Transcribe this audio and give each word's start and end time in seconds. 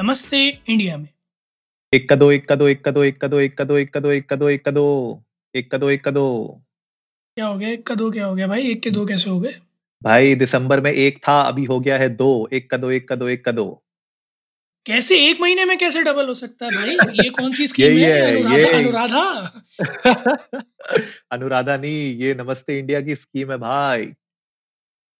नमस्ते 0.00 0.38
इंडिया 0.68 0.96
में 0.96 1.08
एक 1.92 2.08
का 2.08 2.16
दो 2.16 2.30
एक 2.32 2.48
का 2.48 2.54
दो 2.56 2.68
एक 2.68 2.84
का 2.84 2.90
दो 2.90 3.04
एक 3.04 3.18
का 3.18 3.28
दो 3.28 3.38
एक 3.40 3.56
का 3.58 3.64
दो 3.64 3.76
एक 3.76 3.90
का 3.92 4.00
दो 4.00 4.10
एक 4.10 4.24
का 4.24 4.36
दो 4.36 4.48
एक 4.48 4.64
का 4.64 4.70
दो 4.70 4.84
एक 5.54 5.70
का 5.70 5.78
दो 5.78 5.90
एक 5.90 6.04
का 6.04 6.10
दो 6.10 6.26
क्या 7.36 7.46
हो 7.46 7.58
गया 7.58 7.68
एक 7.68 7.86
का 7.86 7.94
दो 7.94 8.10
क्या 8.10 8.26
हो 8.26 8.34
गया 8.34 8.46
भाई 8.46 8.70
एक 8.70 8.82
के 8.82 8.90
दो 8.90 9.06
कैसे 9.06 9.30
हो 9.30 9.40
गए 9.40 9.54
भाई 10.02 10.34
दिसंबर 10.34 10.80
में 10.80 10.90
एक 10.92 11.18
था 11.18 11.40
अभी 11.40 11.64
हो 11.64 11.80
गया 11.80 11.98
है 11.98 12.08
दो 12.16 12.48
एक 12.52 12.70
का 12.70 12.76
दो 12.76 12.90
एक 12.90 13.08
का 13.08 13.16
दो 13.16 13.28
एक 13.28 13.44
का 13.44 13.52
दो 13.52 13.66
कैसे 14.86 15.18
एक 15.30 15.40
महीने 15.40 15.64
में 15.64 15.78
कैसे 15.78 16.02
डबल 16.02 16.28
हो 16.28 16.34
सकता 16.34 16.66
है 16.66 16.70
भाई 16.70 17.24
ये 17.24 17.30
कौन 17.30 17.52
सी 17.52 17.66
स्कीम 17.68 17.98
है 17.98 18.12
है, 18.12 18.42
अनुराधा 18.42 18.78
अनुराधा 18.78 20.34
अनुराधा 21.32 21.76
नहीं 21.76 22.16
ये 22.16 22.34
नमस्ते 22.34 22.78
इंडिया 22.78 23.00
की 23.00 23.14
स्कीम 23.16 23.50
है 23.50 23.58
भाई 23.58 24.06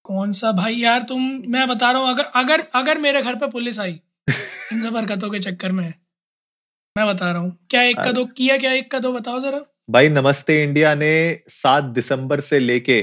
कौन 0.04 0.32
सा 0.32 0.52
भाई 0.52 0.74
यार 0.74 1.02
तुम 1.02 1.22
मैं 1.48 1.68
बता 1.68 1.90
रहा 1.90 2.02
हूँ 2.02 2.10
अगर 2.10 2.30
अगर 2.34 2.66
अगर 2.74 2.98
मेरे 2.98 3.22
घर 3.22 3.34
पे 3.34 3.46
पुलिस 3.46 3.78
आई 3.78 4.00
इन 4.28 4.82
सब 4.82 4.96
हरकतों 4.96 5.30
के 5.30 5.38
चक्कर 5.38 5.72
में। 5.72 5.92
मैं 6.96 7.06
बता 7.06 7.30
रहा 7.32 7.40
हूँ। 7.40 7.56
क्या 7.70 7.82
एक 7.82 7.96
का 7.96 8.12
दो 8.12 8.24
किया 8.26 8.56
क्या 8.58 8.72
एक 8.72 8.90
का 8.90 8.98
दो 8.98 9.12
बताओ 9.12 9.40
जरा। 9.40 9.60
भाई 9.90 10.08
नमस्ते 10.08 10.62
इंडिया 10.62 10.94
ने 10.94 11.12
सात 11.48 11.84
दिसंबर 11.94 12.40
से 12.40 12.58
लेके 12.58 13.00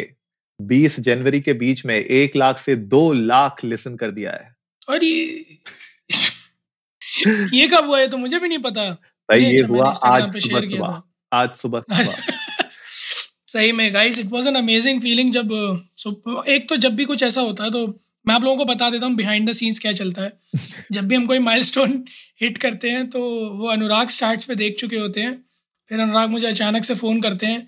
बीस 0.59 0.99
जनवरी 0.99 1.39
के 1.41 1.53
बीच 1.53 1.85
में 1.85 1.95
एक 1.95 2.35
लाख 2.35 2.59
से 2.59 2.75
दो 2.75 3.11
लाख 3.13 3.63
लिसन 3.63 3.95
कर 3.95 4.11
दिया 4.11 4.31
है। 4.31 4.53
और 4.89 5.03
ये 5.03 5.59
ये 7.53 7.67
कब 7.67 7.85
हुआ 7.85 7.99
है? 7.99 8.07
तो 8.07 8.17
मुझे 8.17 8.39
भी 8.39 8.47
नहीं 8.47 8.59
पता। 8.59 8.89
भाई 9.29 9.41
नहीं, 9.41 9.51
ये 9.51 9.61
अच्छा, 9.61 9.73
हुआ 9.73 9.89
आज 10.05 10.41
सुबह 10.41 10.61
सुबह। 10.61 11.01
आज 11.31 11.49
सुबह 11.55 11.81
सुबह। 11.81 12.15
सही 13.47 13.71
में 13.71 13.93
guys 13.93 14.19
it 14.19 14.25
was 14.31 14.47
an 14.47 14.55
amazing 14.55 15.01
feeling 15.01 15.31
जब 15.33 15.51
एक 16.47 16.67
तो 16.69 16.75
जब 16.77 16.95
भी 16.95 17.05
कुछ 17.05 17.23
ऐसा 17.23 17.41
होता 17.41 17.63
है 17.63 17.71
तो 17.71 17.87
मैं 18.27 18.35
आप 18.35 18.43
लोगों 18.43 18.57
को 18.57 18.65
बता 18.65 18.89
देता 18.89 19.05
हूँ 19.05 19.15
बिहाइंड 19.15 19.49
द 19.49 19.53
सीन्स 19.53 19.79
क्या 19.79 19.91
चलता 19.93 20.21
है। 20.21 20.31
जब 20.91 21.05
भी 21.07 21.15
हम 21.15 21.25
कोई 21.27 21.39
माइलस्टोन 21.39 22.03
हिट 22.41 22.57
करते 22.57 22.89
हैं 22.91 23.09
तो 23.09 23.19
वो 23.57 23.67
अनुराग 23.71 24.09
स्टार्ट 24.09 24.43
पे 24.43 24.55
देख 24.55 24.75
चुके 24.79 24.97
होते 24.97 25.21
हैं। 25.21 25.33
फिर 25.91 25.99
अनुराग 25.99 26.29
मुझे 26.29 26.47
अचानक 26.47 26.85
से 26.85 26.95
फ़ोन 26.95 27.21
करते 27.21 27.45
हैं। 27.45 27.67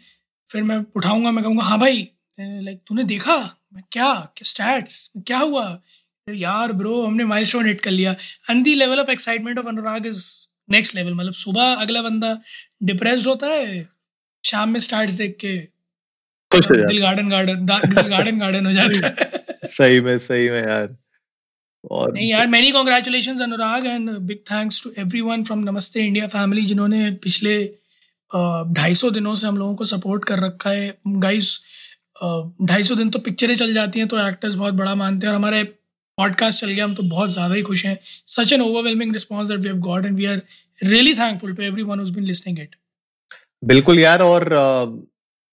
फिर 0.49 0.63
मैं 0.63 0.77
उठाऊँगा 0.95 1.31
मैं 1.31 1.43
कहूँगा 1.43 1.63
हाँ 1.63 1.79
भाई 1.79 2.07
लाइक 2.39 2.79
तूने 2.87 3.03
देखा? 3.03 3.35
मैं 3.73 3.83
क्या? 3.91 4.13
क्या 4.13 4.43
स्टैट्स 4.45 5.11
क्या 5.27 5.37
हुआ? 5.39 5.81
यार 6.27 6.71
ब्रो 6.73 7.01
हमने 7.05 7.25
माइलस्टोन 7.25 7.65
हिट 7.65 7.81
कर 7.81 7.91
लिया। 7.91 8.15
And 8.49 8.63
the 8.63 8.73
level 8.75 8.99
of 8.99 9.11
excitement 9.11 9.59
of 9.59 9.67
Anurag 9.67 10.07
is 10.07 10.23
next 10.69 10.95
level 10.95 11.13
मतलब 11.13 11.33
सुबह 11.33 11.73
अगला 11.75 12.01
बंदा 12.01 12.37
डिप्रेस्ड 12.83 13.27
होता 13.27 13.47
है 13.47 13.87
शाम 14.43 14.69
में 14.69 14.79
स्टार्ट्स 14.79 15.13
देख 15.13 15.37
के 15.41 15.57
दिल 16.51 16.99
गार्डन 17.01 17.29
गार्डन 17.29 17.65
दिल 17.65 18.07
गार्डन 18.07 18.39
गार्डन 18.39 18.65
हो 18.65 18.71
जाता 18.73 19.07
है। 19.07 19.46
सही 19.69 19.99
में 20.01 20.17
सही 20.19 20.49
में 20.49 20.59
यार। 20.59 20.95
और 21.91 22.13
नहीं 22.13 22.29
यार 22.29 22.47
many 22.47 22.71
congratulation 22.71 23.41
Anurag 23.43 23.85
and 23.85 24.09
big 24.09 24.37
thanks 24.51 24.81
to 24.83 24.91
everyone 24.99 25.43
from 25.43 25.59
Namaste 25.61 26.05
India 26.05 26.27
family 26.29 26.65
जिन्होंने 26.65 27.09
पिछले 27.23 27.57
ढाई 28.75 28.95
सौ 28.95 29.09
दिनों 29.11 29.35
से 29.35 29.47
हम 29.47 29.57
लोगों 29.57 29.75
को 29.75 29.85
सपोर्ट 29.85 30.25
कर 30.25 30.39
रखा 30.39 30.69
है। 30.69 30.93
गाइस 31.07 31.57
ढाई 32.63 32.83
सौ 32.83 32.95
दिन 32.95 33.09
तो 33.09 33.19
पिक्चरें 33.21 33.55
चल 33.55 33.73
जाती 33.73 33.99
हैं 33.99 34.07
तो 34.07 34.19
एक्टर्स 34.19 34.55
बहुत 34.55 34.73
बड़ा 34.75 34.95
मानते 34.95 35.27
हैं। 35.27 35.33
और 35.33 35.37
हमारे 35.37 35.63
पॉडकास्ट 36.17 36.61
चल 36.61 36.69
गया 36.69 36.83
हम 36.85 36.93
तो 36.95 37.03
बहुत 37.05 37.29
ज़्यादा 37.31 37.55
ही 37.55 37.61
खुश 37.63 37.85
हैं। 37.85 37.97
Such 38.27 38.53
an 38.53 38.61
overwhelming 38.61 39.13
response 39.13 39.49
that 39.49 39.59
we 39.59 39.67
have 39.67 39.77
got 39.81 40.05
and 40.05 40.17
we 40.17 40.25
are 40.25 40.41
really 40.77 41.13
thankful 41.15 41.53
to 41.55 41.63
everyone 41.83 42.03
been 42.05 42.23
listening 42.25 42.59
it 42.59 42.75
बिल्कुल 43.63 43.99
यार 43.99 44.21
और 44.21 44.43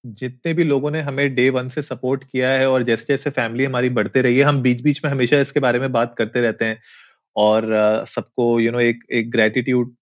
जितने 0.05 0.53
भी 0.55 0.65
लोगों 0.65 0.91
ने 0.91 1.01
हमें 1.03 1.35
डे 1.35 1.49
वन 1.51 1.69
से 1.69 1.83
सपोर्ट 1.83 2.25
किया 2.25 2.51
है 2.51 2.69
और 2.71 2.83
जैसे 2.83 3.05
जैसे 3.09 3.31
फैमिली 3.31 3.65
हमारी 3.65 3.89
बढ़ते 3.91 4.23
रही 4.23 4.39
है, 4.39 4.45
हम 4.45 4.61
बीच 4.63 4.83
बीच 4.83 5.05
में 5.05 5.11
हमेशा 5.11 5.41
इसके 5.41 5.61
बारे 5.61 5.79
में 5.79 5.91
बात 5.93 6.15
करते 6.19 6.41
रहते 6.41 6.65
हैं। 6.65 6.79
और 7.37 8.05
सबको 8.09 8.59
यू 8.61 8.73
नो 8.73 8.81
एक 8.81 9.05
एक 9.13 9.31
ग्रेटिट्यूड 9.31 9.95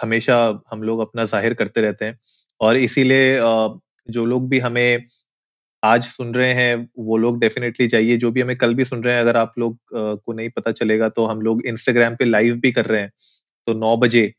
हमेशा 0.00 0.36
हम 0.72 0.82
लोग 0.82 1.00
अपना 1.00 1.24
ज़ाहिर 1.26 1.54
करते 1.54 1.80
रहते 1.80 2.04
हैं। 2.04 2.18
और 2.60 2.76
इसीलिए 2.78 3.38
जो 4.08 4.24
लोग 4.26 4.48
भी 4.50 4.58
हमें 4.58 5.04
आज 5.82 6.04
सुन 6.04 6.34
रहे 6.34 6.52
हैं, 6.54 6.88
वो 6.98 7.16
लोग 7.16 7.40
डेफिनेटली 7.40 7.86
जाइए। 7.88 8.16
जो 8.16 8.30
भी 8.30 8.40
हमें 8.40 8.56
कल 8.56 8.74
भी 8.74 8.84
सुन 8.84 9.02
रहे 9.04 9.14
हैं, 9.14 9.20
अगर 9.22 9.36
आप 9.36 9.52
लोग 9.58 9.78
को 9.94 10.32
नहीं 10.32 10.48
पता 10.50 10.72
चलेगा 10.72 11.08
तो 11.10 11.24
हम 11.26 11.40
लोग 11.42 11.66
इंस्टाग्राम 11.66 12.16
पे 12.16 12.24
लाइव 12.24 12.56
भी 12.60 12.72
कर 12.72 12.86
रहे 12.86 13.00
हैं। 13.02 13.12
तो 13.66 13.74
नौ 13.76 13.96
बजे 13.98 14.32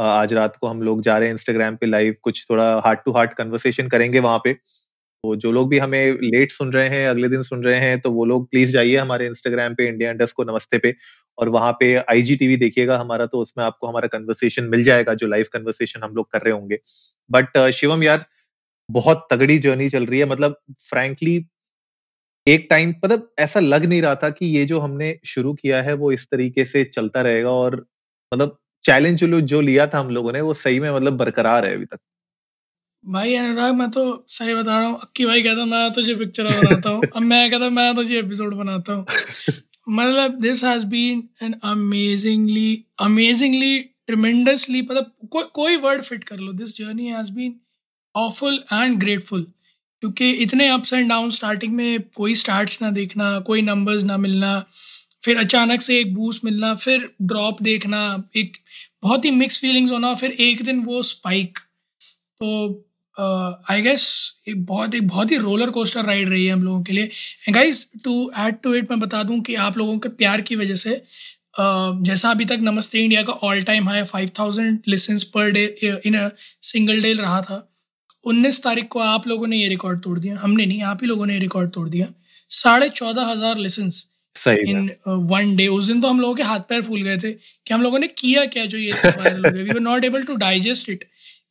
आज 0.00 0.32
रात 0.34 0.56
को 0.56 0.66
हम 0.66 0.82
लोग 0.82 1.02
जा 1.02 1.16
रहे 1.18 1.28
हैं 1.28 1.34
इंस्टाग्राम 1.34 1.76
पे 1.76 1.86
लाइव 1.86 2.14
कुछ 2.22 2.44
थोड़ा 2.50 2.64
हार्ट 2.86 3.00
टू 3.04 3.12
हार्ट 3.12 3.34
कन्वर्सेशन 3.34 3.88
करेंगे 3.88 4.20
वहाँ 4.20 4.38
पे। 4.44 4.52
तो 5.24 5.34
जो 5.36 5.52
लोग 5.52 5.68
भी 5.70 5.78
हमें 5.78 6.12
लेट 6.24 6.52
सुन 6.52 6.72
रहे 6.72 6.88
हैं, 6.90 7.08
अगले 7.08 7.28
दिन 7.28 7.42
सुन 7.44 7.64
रहे 7.64 7.80
हैं 7.80 8.00
तो 8.00 8.10
वो 8.12 8.24
लोग 8.26 8.50
प्लीज़ 8.50 8.72
जाइए 8.72 8.96
हमारे 8.96 9.26
इंस्टाग्राम 9.26 9.74
पे 9.74 9.88
इंडिया 9.88 10.10
इंडस 10.10 10.32
को 10.32 10.44
नमस्ते 10.44 10.78
पे, 10.78 10.94
और 11.38 11.48
वहाँ 11.50 11.72
पे 11.80 11.94
आईजी 11.96 12.36
टीवी 12.36 12.56
देखिएगा, 12.58 12.98
हमारा 12.98 13.26
तो 13.26 13.38
उसमें 13.40 13.64
आपको 13.64 13.86
हमारा 13.88 14.08
कन्वर्सेशन 14.10 14.64
मिल 14.66 14.84
जाएगा, 14.84 15.14
जो 15.14 15.26
लाइव 15.28 15.46
कन्वर्सेशन 15.52 16.02
हम 16.04 16.14
लोग 16.14 16.30
कर 16.32 16.42
रहे 16.42 16.54
होंगे। 16.54 16.78
बट 17.30 17.58
शिवम 17.72 18.02
यार, 18.04 18.24
बहुत 18.88 19.28
तगड़ी 19.32 19.58
जर्नी 19.60 19.88
चल 19.90 20.06
रही 20.06 20.20
है 20.20 20.26
मतलब 20.28 20.56
फ्रैंकली 20.82 21.36
एक 22.46 22.66
टाइम 22.70 22.90
मतलब 23.04 23.28
ऐसा 23.38 23.60
लग 23.60 23.84
नहीं 23.86 24.00
रहा 24.02 24.14
था 24.16 24.28
कि 24.30 24.46
ये 24.48 24.64
जो 24.66 24.78
हमने 24.80 25.14
शुरू 25.26 25.52
किया 25.54 25.80
है, 25.82 25.94
वो 25.94 26.12
इस 26.12 26.26
तरीके 26.26 26.64
से 26.66 26.84
चलता 26.86 27.22
रहेगा, 27.22 27.50
और 27.52 27.76
मतलब 28.32 28.56
चैलेंज 28.84 29.24
जो 29.24 29.60
लिया 29.60 29.86
था 29.86 29.98
हम 30.00 30.10
लोगों 30.10 30.32
ने 30.32 30.40
वो 30.40 30.54
सही 30.54 30.80
में 30.80 30.90
मतलब 30.90 31.16
बरकरार 31.16 31.66
है 31.66 31.74
अभी 31.74 31.84
तक। 31.84 31.98
भाई 33.04 33.34
अनुराग 33.34 33.74
मैं 33.74 33.90
तो 33.90 34.24
सही 34.28 34.54
बता 34.54 34.78
रहा 34.78 34.88
हूँ 34.88 34.98
अक्की 35.00 35.26
भाई 35.26 35.42
कहता 35.42 35.64
मैं 35.64 35.92
तुझे 35.92 36.14
पिक्चर 36.14 36.44
बनाता 36.44 36.90
हूँ। 36.90 37.02
अब 37.16 37.22
मैं 37.22 37.50
कहता 37.50 37.70
मैं 37.70 37.94
तुझे 37.94 38.18
एपिसोड 38.18 38.54
बनाता 38.54 38.92
हूँ। 38.92 39.06
मतलब 39.88 40.38
this 40.40 40.64
has 40.64 40.86
been 40.86 41.28
an 41.42 41.54
amazingly 41.64 42.84
amazingly 43.00 43.78
tremendously 43.78 44.82
मतलब 44.82 45.12
को, 45.30 45.42
कोई 45.42 45.76
वर्ड 45.76 46.02
फिट 46.02 46.24
कर 46.24 46.38
लो। 46.38 46.52
This 46.52 46.76
journey 46.76 47.06
has 47.06 47.32
been 47.32 47.60
awful 48.16 48.64
and 48.72 48.98
grateful 48.98 49.46
क्योंकि 50.00 50.30
इतने 50.30 50.68
अप्स 50.68 50.92
एंड 50.92 51.08
डाउन 51.08 51.30
स्टार्टिंग 51.30 51.74
में 51.74 52.02
कोई 52.16 52.34
स्टार्ट्स 52.34 52.82
ना 52.82 52.90
देखना 52.90 53.38
कोई 53.40 53.62
नंबर्स 53.62 54.04
ना 54.04 54.16
मिलना 54.16 54.64
फिर 55.22 55.38
अचानक 55.38 55.82
से 55.82 55.98
एक 56.00 56.14
बूस्ट 56.14 56.44
मिलना 56.44 56.74
फिर 56.74 57.08
ड्रॉप 57.22 57.62
देखना 57.62 58.02
एक 58.36 58.56
बहुत 59.02 59.24
ही 59.24 59.30
मिक्स 59.30 59.60
फीलिंग्स 59.60 59.92
होना 59.92 60.14
फिर 60.14 60.30
एक 60.40 60.62
दिन 60.64 60.80
वो 60.84 61.02
स्पाइक 61.02 61.58
तो 62.40 62.86
आई 63.70 63.82
गेस 63.82 64.04
एक 64.48 64.64
बहुत 64.66 64.94
एक 64.94 65.06
बहुत 65.08 65.30
ही 65.30 65.36
रोलर 65.38 65.70
कोस्टर 65.70 66.04
राइड 66.04 66.28
रही 66.28 66.44
है 66.46 66.52
हम 66.52 66.62
लोगों 66.62 66.82
के 66.82 66.92
लिए. 66.92 67.08
Guys 67.50 67.84
to 68.04 68.30
add 68.38 68.60
to 68.62 68.74
it 68.74 68.90
मैं 68.90 68.98
बता 69.00 69.22
दूँ 69.22 69.40
कि 69.40 69.54
आप 69.64 69.78
लोगों 69.78 69.98
के 69.98 70.08
प्यार 70.08 70.40
की 70.40 70.56
वजह 70.56 70.74
से 70.74 70.90
uh, 70.90 72.04
जैसा 72.04 72.30
अभी 72.30 72.44
तक 72.44 72.58
नमस्ते 72.62 72.98
इंडिया 72.98 73.22
का 73.22 73.32
all 73.32 73.62
time 73.62 73.88
high 73.88 74.02
five 74.04 74.30
thousand 74.38 74.78
listens 74.88 75.24
per 75.34 75.50
day 75.50 75.64
in 76.06 76.18
a 76.18 76.28
single 76.62 77.02
day 77.02 77.12
रहा 77.12 77.40
था. 77.42 77.66
उन्नीस 78.24 78.62
तारीख 78.64 78.88
को 78.90 78.98
आप 79.00 79.26
लोगों 79.28 79.46
ने 79.46 79.56
ये 79.56 79.68
रिकॉर्ड 79.68 80.02
तोड़ 80.02 80.18
दिया. 80.18 80.38
हमने 80.38 80.66
नहीं 80.66 80.82
आप 80.82 81.02
ही 81.02 81.08
लोगों 81.08 81.26
ने 81.26 81.34
ये 81.34 81.40
रिकॉर्ड 81.40 81.70
तोड़ 81.72 81.88
दिया. 81.88 82.06
साढ़े 82.50 82.88
चौदह 82.90 83.26
हज़ार 83.26 83.58
लिसन्स 83.58 84.04
सही 84.36 84.70
इन 84.70 84.90
वन 85.06 85.54
डे 85.56 85.66
उस 85.68 85.86
दिन 85.86 86.00
तो 86.00 86.08
हम 86.08 86.20
लोगों 86.20 86.34
के 86.34 86.42
हाथ 86.42 86.60
पैर 86.68 86.82
फूल 86.82 87.02
गए 87.02 87.16
थे 87.18 87.32
कि 87.32 87.74
हम 87.74 87.82
लोगों 87.82 87.98
ने 87.98 88.06
किया 88.08 88.44
क्या 88.46 88.64
जो 88.66 88.78
ये 88.78 88.92
we 88.92 89.70
were 89.70 89.80
not 89.80 90.04
able 90.04 90.24
to 90.24 90.36
digest 90.36 90.90
it 90.90 91.04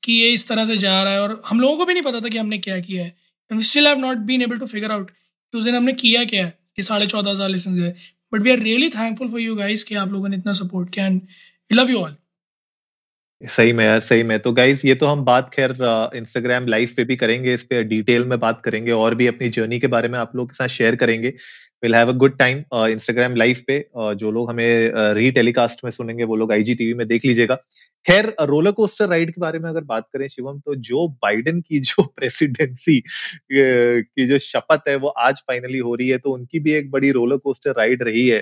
कि 0.04 0.14
ये 0.14 0.30
इस 0.34 0.48
तरह 0.50 0.66
से 0.66 0.78
जा 0.78 1.02
रहा 1.04 1.14
है 1.14 1.22
और 1.22 1.42
हम 1.46 1.60
लोगों 1.60 1.78
को 1.78 1.86
भी 1.86 1.94
नहीं 1.94 2.04
पता 2.04 2.20
था 2.20 2.30
कि 2.30 2.38
हमने 2.38 2.58
क्या 2.60 2.80
किया 2.80 3.04
है। 3.04 3.62
Still 3.62 3.88
have 3.88 3.98
not 4.00 4.18
been 4.28 4.42
able 4.42 4.58
to 4.60 4.66
figure 4.68 4.92
out 4.92 5.10
कि 5.10 5.58
उस 5.58 5.64
दिन 5.64 5.76
हमने 5.76 5.94
किया 5.96 6.24
क्या 6.26 6.46
है। 6.46 6.58
कि 6.76 6.84
साढ़े 6.84 7.06
चौदह 7.08 7.32
हज़ार 7.32 7.50
लिसन 7.50 7.76
गए। 7.76 7.94
But 8.34 8.42
we 8.42 8.52
are 8.52 8.60
really 8.60 8.90
thankful 8.90 9.30
for 9.30 9.40
you 9.40 9.56
guys 9.56 9.84
कि 9.84 9.96
आप 9.96 10.12
लोगों 10.12 10.30
ने 10.30 10.38
इतना 10.38 10.54
सपोर्ट 10.54 10.90
किया 10.94 11.06
एंड 11.06 11.22
लव 11.72 11.90
यू 11.92 11.98
ऑल 12.00 12.16
सही 13.42 13.74
में 13.74 13.84
यार 13.86 14.00
सही 14.00 14.24
में 14.24 14.40
तो 14.40 14.52
गाइज़ 14.54 14.86
ये 14.88 14.94
तो 14.96 15.06
हम 15.06 15.24
बात 15.26 15.50
खैर 15.54 15.72
इंस्टाग्राम 16.16 16.68
लाइव 16.68 16.94
पे 16.98 17.04
भी 17.04 17.16
करेंगे 17.16 17.54
इस 17.54 17.64
पे 17.64 17.84
डिटेल 17.84 18.26
में 18.26 18.40
बात 18.40 18.62
करेंगे 18.66 18.92
और 18.92 19.16
भी 19.16 19.28
अपनी 19.28 19.50
जर्नी 19.50 19.80
के 19.80 19.88
बारे 19.88 20.10
में 20.10 20.18
आप 20.20 20.36
लोगों 20.36 20.48
के 20.48 20.54
साथ 20.54 20.68
शेयर 20.68 20.96
करेंगे। 20.96 21.34
Will 21.84 21.96
have 21.96 22.10
a 22.10 22.16
good 22.18 22.38
time 22.38 22.64
Instagram 22.76 23.36
live 23.36 23.62
पे 23.68 23.80
uh, 24.00 24.14
जो 24.14 24.32
लोग 24.32 24.50
हमें 24.50 25.14
री 25.14 25.28
uh, 25.30 25.36
टेलीकास्ट 25.36 25.84
में 25.84 25.92
सुनेंगे 25.92 26.24
वो 26.24 26.36
लोग 26.36 26.52
आईजीटीवी 26.52 26.94
में 26.94 27.08
देख 27.08 27.26
लीजिएगा। 27.26 27.56
खैर 28.06 28.34
रोलर 28.42 28.72
कोस्टर 28.72 29.08
राइड 29.08 29.32
के 29.32 29.42
बारे 29.42 29.60
में 29.60 29.70
अगर 29.70 29.84
बात 29.84 30.08
करें 30.14 30.28
शिवम 30.28 30.60
तो 30.60 30.76
जो 30.76 31.08
बाइडेन 31.24 31.62
की 31.62 31.80
जो 31.90 32.04
प्रेसिडेंसी 32.04 33.00
की 33.52 34.28
जो 34.28 34.40
शपथ 34.40 34.88
है 34.88 34.96
वो 34.96 35.08
आज 35.08 35.40
फाइनली 35.40 35.78
हो 35.78 35.96
रही 35.96 36.08
है 36.10 36.18
तो 36.18 36.32
उनकी 36.32 36.60
भी 36.60 36.74
एक 36.74 36.92
बड़ी 36.92 37.12
रोलर 37.12 37.38
कोस्टर 37.38 37.72
राइड 37.72 38.04
रही 38.04 38.28
है। 38.28 38.42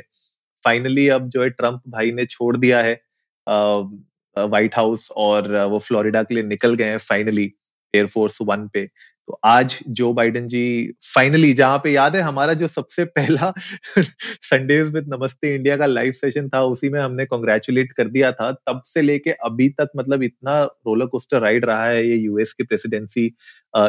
फाइनली 0.63 1.07
अब 1.09 1.29
जो 1.29 1.43
है 1.43 1.49
ट्रंप 1.49 1.81
भाई 1.87 2.11
ने 2.11 2.25
छोड़ 2.25 2.55
दिया 2.57 2.81
है 2.81 3.01
व्हाइट 3.47 4.75
हाउस 4.75 5.09
और 5.17 5.55
वो 5.65 5.79
फ्लोरिडा 5.79 6.23
के 6.23 6.35
लिए 6.35 6.43
निकल 6.43 6.75
गए 6.75 6.85
हैं 6.85 6.97
फाइनली 6.97 7.53
एयरफोर्स 7.93 8.37
वन 8.41 8.67
पे। 8.73 8.89
तो 9.27 9.39
आज 9.45 9.77
जो 9.89 10.12
बाइडन 10.13 10.47
जी 10.47 10.62
फाइनली 11.06 11.51
जहाँ 11.53 11.77
पे 11.83 11.91
याद 11.91 12.15
है, 12.15 12.21
हमारा 12.21 12.53
जो 12.56 12.68
सबसे 12.68 13.03
पहला 13.07 13.51
संडेज 14.44 14.94
विद 14.94 15.07
नमस्ते 15.13 15.53
इंडिया 15.56 15.75
का 15.77 15.85
लाइव 15.85 16.12
सेशन 16.13 16.47
था, 16.50 16.62
उसी 16.63 16.89
में 16.89 17.00
हमने 17.01 17.25
कॉन्ग्रेचुलेट 17.25 17.91
कर 17.94 18.07
दिया 18.09 18.31
था। 18.31 18.51
तब 18.68 18.81
से 18.85 19.01
लेके 19.01 19.31
अभी 19.45 19.69
तक 19.79 19.89
मतलब 19.97 20.24
इतना 20.24 20.62
रोलर 20.63 21.06
कोस्टर 21.07 21.41
राइड 21.41 21.65
रहा 21.65 21.85
है 21.85 22.07
ये 22.07 22.15
यूएस 22.18 22.53
की 22.53 22.63
प्रेसिडेंसी 22.65 23.25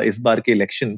इस 0.04 0.20
बार 0.22 0.40
के 0.40 0.52
इलेक्शन 0.52 0.94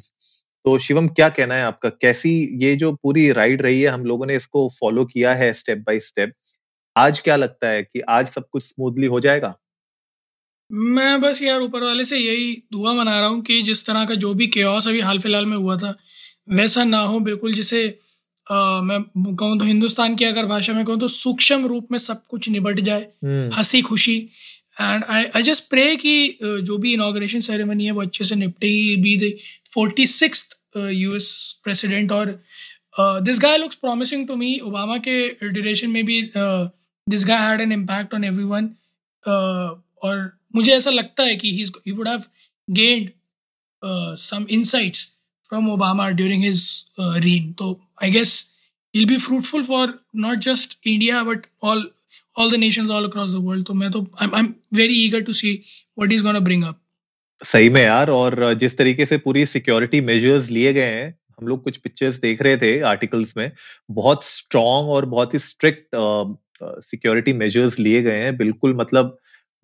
तो 0.65 0.79
शिवम, 0.79 1.07
क्या 1.09 1.29
कहना 1.31 1.55
है 1.55 1.63
आपका? 1.65 1.89
कैसी 1.91 2.31
ये 2.65 2.75
जो 2.77 2.93
पूरी 3.03 3.31
राइड 3.33 3.63
रही 3.63 3.81
है, 3.83 3.89
हम 3.89 4.05
लोगों 4.07 4.27
ने 4.27 4.37
इसको 4.37 4.69
फॉलो 4.81 5.05
किया 5.07 5.35
है 5.35 5.53
स्टेप 5.55 5.79
बाय 5.87 6.01
स्टेप 6.03 6.33
आज 6.97 7.21
क्या 7.23 7.37
लगता 7.37 7.69
है 7.69 7.83
कि 7.85 8.01
आज 8.11 8.29
सब 8.29 8.45
कुछ 8.53 8.65
स्मूथली 8.65 9.07
हो 9.09 9.21
जाएगा? 9.21 9.55
मैं 10.71 11.21
बस 11.21 11.43
यार 11.43 11.61
ऊपर 11.61 11.83
वाले 11.83 12.05
से 12.05 12.19
यही 12.19 12.53
दुआ 12.73 12.93
मना 12.93 13.19
रहा 13.21 13.29
हूँ 13.29 13.41
कि 13.43 13.61
जिस 13.63 13.87
तरह 13.87 14.05
का 14.05 14.15
जो 14.15 14.33
भी 14.35 14.47
केओस 14.47 14.89
अभी 14.89 15.01
हाल 15.01 15.19
फ़िलहाल 15.19 15.47
में 15.47 15.57
हुआ 15.57 15.77
था 15.77 15.95
वैसा 16.51 16.85
ना 16.85 16.99
हो 16.99 17.19
बिल्कुल 17.21 17.53
जिसे 17.53 17.87
आ, 18.47 18.81
मैं 18.81 19.03
कहूँ 19.37 19.59
तो 19.59 19.65
हिंदुस्तान 19.65 20.15
की 20.17 20.25
अगर 20.25 20.47
भाषा 20.47 20.73
में 20.73 20.85
कहूँ 20.85 20.99
तो 21.01 21.09
सूक्ष्म 21.09 21.67
रूप 21.67 21.89
में 21.93 21.99
सब 21.99 22.25
कुछ 22.27 22.49
निबट 22.49 22.81
जाए 22.81 23.03
हम्म, 23.25 23.51
हँसी 23.55 23.83
खुशी। 23.83 24.17
And 24.81 25.05
I 25.05 25.25
I 25.37 25.43
just 25.43 25.69
pray 25.71 25.97
कि 25.97 26.39
जो 26.43 26.79
भी 26.79 26.93
इनाग्रेशन 26.95 27.41
सेरेमनी 27.41 27.85
है 27.85 27.91
वो 27.91 28.03
अच्छे 28.03 28.25
से 28.25 28.35
निपटे 28.35 28.97
be 28.97 29.17
the 29.17 29.33
forty 29.75 30.07
six 30.07 30.49
US 30.77 31.31
president 31.65 32.13
और 32.13 32.39
this 32.99 33.41
guy 33.41 33.57
looks 33.59 33.77
promising 33.77 34.27
to 34.29 34.37
me 34.37 34.59
Obama 34.59 34.97
के 34.99 35.17
ड्यूरेशन 35.43 35.91
में 35.91 36.05
भी 36.05 36.23
this 36.37 37.27
guy 37.27 37.49
had 37.49 37.61
an 37.61 37.73
impact 37.73 38.15
on 38.15 38.25
everyone 38.45 38.71
और 40.03 40.40
मुझे 40.55 40.73
ऐसा 40.73 40.91
लगता 40.91 41.23
है 41.23 41.37
कि 41.37 41.52
he 41.55 41.93
would 41.93 42.08
have 42.08 42.23
gained 42.69 43.11
some 44.20 44.47
insights 44.50 45.06
from 45.49 45.70
Obama 45.70 46.08
during 46.11 46.44
his 46.44 46.62
reign 47.00 47.52
तो 47.52 47.73
I 48.02 48.11
guess 48.11 48.35
will 48.94 49.06
be 49.06 49.17
fruitful 49.19 49.64
for 49.64 49.99
not 50.26 50.38
just 50.49 50.79
India 50.87 51.23
but 51.25 51.47
all 51.62 51.91
all 52.38 52.50
the 52.50 52.55
nations 52.58 52.91
all 52.91 53.08
across 53.08 53.35
the 53.35 53.44
world 53.44 53.67
तो 53.67 53.75
मैं 53.75 53.91
तो 53.91 54.06
I 54.23 54.38
am 54.38 54.55
very 54.75 55.05
eager 55.05 55.20
to 55.23 55.32
see 55.32 55.52
what 55.99 56.12
is 56.12 56.23
gonna 56.23 56.38
bring 56.41 56.64
up 56.64 56.81
सही 57.43 57.69
में 57.70 57.82
यार, 57.82 58.11
और 58.11 58.55
जिस 58.55 58.76
तरीके 58.79 59.05
से 59.06 59.17
पूरी 59.19 59.44
सिक्योरिटी 59.47 60.00
मेजर्स 60.02 60.50
लिए 60.50 60.73
गए 60.73 60.85
हैं, 60.85 61.14
हम 61.38 61.47
लोग 61.49 61.62
कुछ 61.64 61.76
पिक्चर्स 61.76 62.19
देख 62.20 62.43
रहे 62.43 62.56
थे 62.56 62.81
आर्टिकल्स 62.87 63.37
में, 63.37 63.50
बहुत 63.91 64.25
स्ट्रॉन्ग 64.25 64.91
और 64.91 65.05
बहुत 65.06 65.35
ही 65.35 65.38
स्ट्रिक्ट 65.38 65.97
सिक्योरिटी 66.85 67.32
मेजर्स 67.35 67.79
लिए 67.79 68.02
गए 68.02 68.19
हैं। 68.19 68.37
बिल्कुल 68.37 68.75
मतलब 68.76 69.17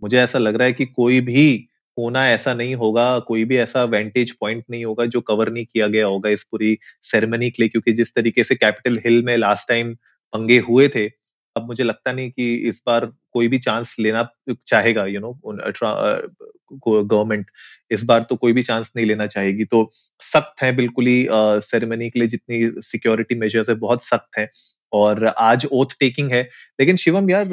मुझे 0.02 0.18
ऐसा 0.18 0.38
लग 0.38 0.56
रहा 0.56 0.66
है 0.66 0.72
कि 0.72 0.84
कोई 0.86 1.20
भी 1.20 1.56
कोना 1.96 2.26
ऐसा 2.28 2.54
नहीं 2.54 2.74
होगा, 2.74 3.18
कोई 3.18 3.44
भी 3.44 3.56
ऐसा 3.56 3.84
वेंटेज 3.84 4.32
पॉइंट 4.32 4.64
नहीं 4.70 4.84
होगा 4.84 5.04
जो 5.06 5.20
कवर 5.22 5.50
नहीं 5.52 5.64
किया 5.64 5.86
गया 5.88 6.06
होगा 6.06 6.30
इस 6.30 6.44
पूरी 6.44 6.78
सेरेमनी 7.02 7.50
के 7.50 7.62
लिए, 7.62 7.68
क्योंकि 7.68 7.92
जिस 7.92 8.14
तरीके 8.14 8.44
से 8.44 8.54
कैपिटल 8.54 8.98
हिल 9.06 9.22
में 9.24 9.36
लास्ट 9.36 9.68
टाइम 9.68 9.94
पंगे 10.32 10.58
हुए 10.58 10.88
थे 10.88 11.08
अब 11.56 11.66
मुझे 11.66 11.84
लगता 11.84 12.12
नहीं 12.12 12.30
कि 12.30 12.54
इस 12.68 12.82
बार 12.86 13.06
कोई 13.32 13.48
भी 13.48 13.58
चांस 13.58 13.96
लेना 14.00 14.28
चाहेगा 14.68 15.04
यू 15.06 15.20
नो 15.20 15.32
गवर्नमेंट 15.42 17.46
इस 17.90 18.02
बार 18.04 18.22
तो 18.30 18.36
कोई 18.36 18.52
भी 18.52 18.62
चांस 18.62 18.90
नहीं 18.96 19.06
लेना 19.06 19.26
चाहेगी। 19.26 19.64
तो 19.64 19.88
सख्त 19.92 20.62
है 20.62 20.74
बिल्कुल 20.76 21.06
ही 21.06 21.26
सेरेमनी 21.66 22.08
के 22.10 22.20
लिए 22.20 22.28
जितनी 22.28 22.82
सिक्योरिटी 22.82 23.34
मेजर्स 23.34 23.68
है, 23.68 23.74
बहुत 23.76 24.04
सख्त 24.04 24.38
है। 24.38 24.48
और 24.92 25.26
आज 25.26 25.66
ओथ 25.72 25.86
टेकिंग 26.00 26.30
है। 26.32 26.42
लेकिन 26.80 26.96
शिवम 26.96 27.30
यार 27.30 27.48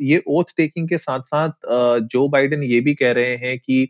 ये 0.00 0.22
ओथ 0.28 0.44
टेकिंग 0.56 0.88
के 0.88 0.98
साथ 0.98 1.20
साथ 1.26 1.50
जो 2.12 2.28
बाइडेन 2.28 2.62
ये 2.62 2.80
भी 2.80 2.94
कह 2.94 3.12
रहे 3.12 3.36
हैं 3.36 3.58
कि 3.58 3.88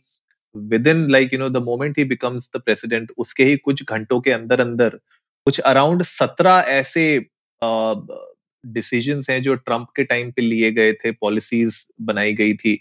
within 0.86 1.10
like 1.10 1.32
you 1.32 1.38
know 1.38 1.48
the 1.48 1.56
moment 1.64 1.98
he 1.98 2.04
becomes 2.04 2.50
the 2.56 2.60
president 2.60 3.12
उसके 3.18 3.44
ही 3.44 3.56
कुछ 3.56 3.84
घंटों 3.84 4.20
के 4.20 4.30
अंदर 4.32 4.60
अंदर 4.60 4.98
कुछ 5.46 5.58
अराउंड 5.60 6.02
सत्रह 6.02 6.64
ऐसे 6.68 7.18
डिसीजंस 8.66 9.30
हैं 9.30 9.42
जो 9.42 9.54
ट्रंप 9.54 9.88
के 9.96 10.04
टाइम 10.04 10.30
पे 10.30 10.42
लिए 10.42 10.70
गए 10.70 10.92
थे 10.92 11.10
पॉलिसीज़ 11.10 11.86
बनाई 12.00 12.32
गई 12.32 12.54
थी 12.54 12.78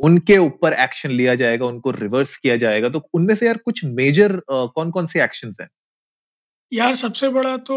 उनके 0.00 0.36
ऊपर 0.38 0.72
एक्शन 0.72 1.10
लिया 1.10 1.34
जाएगा 1.34 1.66
उनको 1.66 1.90
रिवर्स 1.90 2.36
किया 2.36 2.56
जाएगा 2.56 2.88
तो 2.88 3.08
उनमें 3.14 3.34
से 3.34 3.46
यार 3.46 3.56
कुछ 3.56 3.84
मेजर 3.84 4.40
कौन 4.50 4.90
कौन 4.90 5.06
से 5.06 5.22
एक्शंस 5.24 5.58
हैं? 5.60 5.68
यार 6.72 6.94
सबसे 6.94 7.28
बड़ा 7.28 7.56
तो 7.56 7.76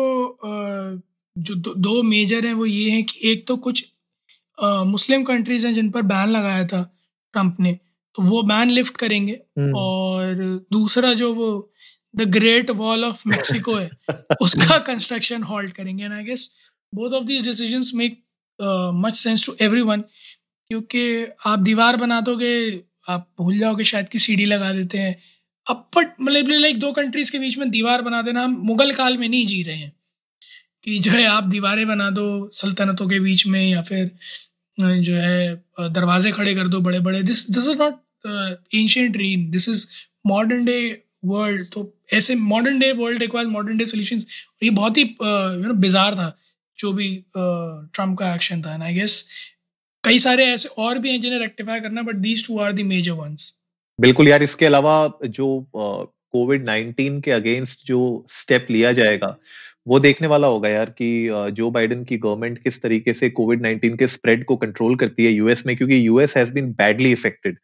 जो 1.37 1.55
दो, 1.55 1.73
दो 1.73 2.03
मेजर 2.03 2.45
हैं 2.45 2.53
वो 2.53 2.65
ये 2.65 2.89
हैं 2.89 3.03
कि 3.03 3.31
एक 3.31 3.47
तो 3.47 3.57
कुछ 3.57 3.85
मुस्लिम 4.63 5.23
कंट्रीज़ 5.23 5.67
हैं 5.67 5.73
जिन 5.73 5.89
पर 5.91 6.01
बैन 6.01 6.29
लगाया 6.29 6.65
था 6.65 6.97
ट्रंप 7.33 7.57
ने 7.59 7.79
तो 8.15 8.23
वो 8.23 8.41
बैन 8.43 8.69
लिफ्ट 8.69 8.97
करेंगे 8.97 9.33
और 9.75 10.35
दूसरा 10.71 11.13
जो 11.13 11.33
वो 11.33 11.71
the 12.15 12.21
great 12.21 12.69
wall 12.69 13.05
of 13.05 13.23
Mexico 13.27 13.75
है 13.75 13.89
उसका 14.41 14.77
कंस्ट्रक्शन 14.77 15.43
हॉल्ट 15.43 15.73
करेंगे 15.73 16.03
and 16.03 16.13
I 16.13 16.23
guess 16.23 16.51
both 16.93 17.11
of 17.11 17.23
these 17.25 17.43
decisions 17.47 17.91
make 17.95 18.19
much 18.95 19.15
sense 19.15 19.45
to 19.45 19.55
everyone 19.61 20.01
क्योंकि 20.69 21.03
आप 21.45 21.59
दीवार 21.59 21.97
बना 21.97 22.19
दोगे 22.21 22.53
आप 23.09 23.27
भूल 23.39 23.57
जाओगे, 23.59 23.83
शायद 23.83 24.09
कि 24.09 24.19
सीढ़ी 24.19 24.45
लगा 24.45 24.71
देते 24.73 24.97
हैं। 24.97 25.15
अब 25.67 25.89
बट 25.95 26.13
मतलब 26.21 26.49
लाइक 26.49 26.79
दो 26.79 26.91
कंट्रीज़ 26.91 27.31
के 27.31 27.39
बीच 27.39 27.57
में 27.57 27.69
दीवार 27.71 28.01
बना 28.01 28.21
देना, 28.21 28.43
हम 28.43 28.55
मुगल 28.65 28.93
काल 28.95 29.17
में 29.17 29.27
नहीं 29.27 29.45
जी 29.47 29.61
रहे 29.63 29.75
हैं। 29.75 29.91
कि 30.83 30.97
जो 30.99 31.11
है, 31.11 31.25
आप 31.25 31.43
दीवारें 31.43 31.87
बना 31.87 32.09
दो, 32.09 32.49
सल्तनतों 32.53 33.07
के 33.09 33.19
बीच 33.19 33.45
में, 33.47 33.69
या 33.69 33.81
फिर 33.81 34.09
जो 34.77 35.15
है 35.15 35.55
दरवाजे 35.79 36.31
खड़े 36.31 36.53
कर 36.55 36.67
दो 36.67 36.79
बड़े 36.81 36.99
बड़े 36.99 37.21
this 37.23 37.49
this 37.51 37.67
is 37.69 37.77
not 37.77 37.99
ancient 38.75 39.11
dream 39.13 39.49
this 39.51 39.67
is 39.69 39.85
modern 40.27 40.65
day 40.65 40.77
world 41.25 41.67
तो 41.73 41.83
ऐसे 42.13 42.35
modern 42.35 42.79
day 42.79 42.91
world 42.93 43.21
requires 43.21 43.51
modern 43.51 43.77
day 43.77 43.85
solution 43.85 44.23
ये 44.63 44.69
बहुत 44.71 44.97
ही 44.97 45.03
यू 45.03 45.67
नो 45.67 45.73
बिजार 45.81 46.15
था। 46.15 46.27
जो 46.79 46.93
भी 46.93 47.09
ट्रंप 47.35 48.17
का 48.19 48.33
एक्शन 48.35 48.61
था 48.61 48.73
एंड 48.73 48.83
आई 48.83 48.93
गेस 48.93 49.27
कई 50.03 50.19
सारे 50.19 50.45
ऐसे 50.53 50.69
और 50.77 50.99
भी 50.99 51.09
हैं 51.09 51.19
जिन्हें 51.21 51.39
रेक्टिफाई 51.39 51.79
करना 51.79 52.01
but 52.01 52.15
these 52.21 52.47
two 52.47 52.59
are 52.59 52.73
the 52.73 52.83
major 52.83 53.11
ones 53.13 53.53
बिल्कुल 53.99 54.27
यार, 54.27 54.43
इसके 54.43 54.65
अलावा 54.65 55.19
जो 55.25 55.67
कोविड 55.75 56.65
नाइनटीन 56.65 57.19
के 57.21 57.31
अगेंस्ट 57.31 57.85
जो 57.87 58.25
स्टेप 58.29 58.67
लिया 58.71 58.91
जाएगा, 58.91 59.35
वो 59.87 59.99
देखने 59.99 60.27
वाला 60.27 60.47
होगा 60.47 60.69
यार 60.69 60.89
कि 61.01 61.27
जो 61.51 61.69
बाइडेन 61.71 62.03
की 62.03 62.17
गवर्नमेंट 62.17 62.57
किस 62.57 62.81
तरीके 62.81 63.13
से 63.13 63.29
कोविड 63.29 63.61
नाइनटीन 63.61 63.95
के 63.97 64.07
स्प्रेड 64.07 64.45
को 64.45 64.55
कंट्रोल 64.55 64.95
करती 64.95 65.25
है 65.25 65.31
यूएस 65.31 65.65
में, 65.67 65.75
क्योंकि 65.77 66.07
US 66.07 66.35
has 66.37 66.51
been 66.53 66.71
badly 66.73 67.11
affected 67.11 67.57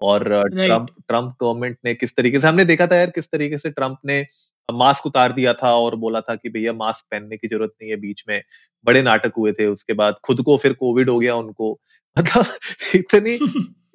और 0.00 0.48
ट्रंप 0.48 0.86
ट्रंप 1.08 1.36
गवर्नमेंट 1.40 1.78
ने 1.84 1.94
किस 1.94 2.16
तरीके 2.16 2.40
से 2.40 2.48
हमने 2.48 2.64
देखा 2.64 2.86
था 2.86 2.96
यार 2.96 3.10
किस 3.10 3.26
तरीके 3.26 3.58
से 3.58 3.70
ट्रंप 3.70 3.98
ने 4.06 4.26
मास्क 4.72 5.06
उतार 5.06 5.32
दिया 5.32 5.54
था 5.54 5.76
और 5.76 5.96
बोला 5.96 6.20
था 6.20 6.34
कि 6.34 6.48
भैया 6.48 6.72
मास्क 6.72 7.04
पहनने 7.10 7.36
की 7.36 7.48
ज़रूरत 7.48 7.72
नहीं 7.82 7.90
है 7.90 7.96
बीच 7.96 8.24
में 8.28 8.42
बड़े 8.84 9.02
नाटक 9.02 9.32
हुए 9.38 9.52
थे 9.52 9.66
उसके 9.66 9.92
बाद 9.92 10.14
खुद 10.24 10.42
को 10.42 10.56
फिर 10.56 10.72
कोविड 10.72 11.10
हो 11.10 11.18
गया 11.18 11.34
उनको। 11.34 11.80
मतलब 12.18 12.46
इतनी 12.94 13.38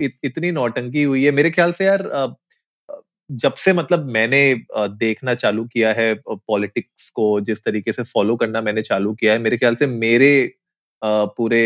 इत, 0.05 0.17
इतनी 0.23 0.51
नौटंकी 0.51 1.03
हुई 1.03 1.23
है। 1.23 1.31
मेरे 1.31 1.51
ख्याल 1.51 1.71
से 1.71 1.85
यार 1.85 2.35
जब 3.31 3.53
से 3.53 3.73
मतलब 3.73 4.05
मैंने 4.05 4.61
देखना 4.77 5.33
चालू 5.33 5.65
किया 5.65 5.93
है 5.93 6.21
पॉलिटिक्स 6.29 7.09
को 7.09 7.41
जिस 7.41 7.63
तरीके 7.63 7.91
से 7.91 8.03
फॉलो 8.03 8.35
करना 8.35 8.61
मैंने 8.61 8.81
चालू 8.81 9.13
किया 9.13 9.33
है 9.33 9.39
मेरे 9.39 9.57
ख्याल 9.57 9.75
से 9.75 9.87
मेरे 9.87 10.53
पूरे 11.01 11.61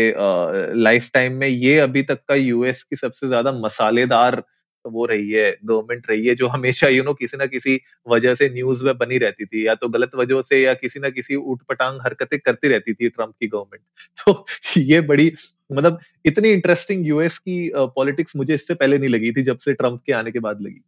लाइफ 0.76 1.10
टाइम 1.14 1.32
में 1.36 1.46
ये 1.48 1.78
अभी 1.80 2.02
तक 2.04 2.20
का 2.28 2.34
यूएस 2.36 2.82
की 2.84 2.96
सबसे 2.96 3.28
ज़्यादा 3.28 3.52
मसालेदार 3.60 4.42
वो 4.84 5.04
रही 5.06 5.30
है 5.30 5.50
गवर्नमेंट 5.64 6.06
रही 6.10 6.26
है, 6.26 6.34
जो 6.34 6.46
हमेशा 6.48 6.88
यू 6.88 7.02
नो 7.04 7.12
किसी 7.14 7.36
ना 7.36 7.46
किसी 7.46 7.78
वजह 8.06 8.34
से 8.34 8.48
न्यूज़ 8.50 8.84
में 8.84 8.96
बनी 8.98 9.18
रहती 9.18 9.44
थी, 9.46 9.66
या 9.66 9.74
तो 9.76 9.88
गलत 9.88 10.10
वजह 10.16 10.42
से, 10.42 10.60
या 10.60 10.74
किसी 10.76 11.00
ना 11.00 11.08
किसी 11.10 11.34
उठपटांग 11.36 12.00
हरकतें 12.02 12.38
करती 12.40 12.68
रहती 12.68 12.94
थी 12.94 13.08
ट्रंप 13.08 13.34
की 13.40 13.46
गवर्नमेंट 13.48 13.82
तो 14.26 14.44
ये 14.80 15.00
बड़ी 15.08 15.30
मतलब 15.70 15.98
इतनी 16.24 16.48
इंटरेस्टिंग 16.50 17.06
यूएस 17.06 17.38
की 17.40 17.70
पॉलिटिक्स 17.96 18.36
मुझे 18.36 18.54
इससे 18.54 18.74
पहले 18.76 18.98
नहीं 18.98 19.10
लगी 19.10 19.32
थी, 19.32 19.42
जब 19.42 19.58
से 19.58 19.72
ट्रंप 19.74 20.02
के 20.06 20.12
आने 20.14 20.30
के 20.32 20.40
बाद 20.40 20.62
लगी। 20.62 20.80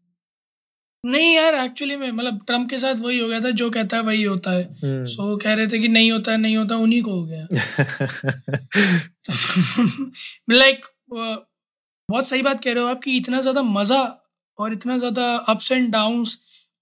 नहीं 1.04 1.34
यार 1.34 1.54
एक्चुअली 1.54 1.96
में 1.96 2.10
मतलब 2.10 2.40
ट्रंप 2.46 2.70
के 2.70 2.78
साथ 2.78 2.94
वही 2.94 3.18
हो 3.18 3.28
गया 3.28 3.40
था 3.40 3.50
जो 3.50 3.70
कहता 3.70 3.96
है 3.96 4.02
वही 4.02 4.22
होता 4.22 4.50
है। 4.50 4.64
सो 4.64 4.86
हम्म। 4.86 5.04
so, 5.04 5.42
कह 5.42 5.54
रहे 5.54 5.66
थे 5.66 5.78
कि 5.78 5.88
नहीं 5.88 6.12
होता 6.12 6.32
है 6.32 6.38
नहीं 6.38 6.56
होता 6.56 6.76
उन्हीं 6.76 7.02
को 7.02 7.10
हो 7.10 7.24
गया। 7.24 7.46
लाइक 10.50 10.86
बहुत 11.10 12.28
सही 12.28 12.42
बात 12.42 12.64
कह 12.64 12.72
रहे 12.72 12.82
हो 12.82 12.88
आप 12.88 13.00
कि 13.04 13.16
इतना 13.16 13.40
ज़्यादा 13.40 13.62
मज़ा 13.62 14.24
और 14.58 14.72
इतना 14.72 14.98
ज़्यादा 14.98 15.36
अप्स 15.48 15.72
एंड 15.72 15.92
डाउन्स 15.92 16.38